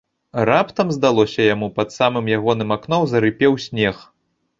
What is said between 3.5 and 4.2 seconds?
снег.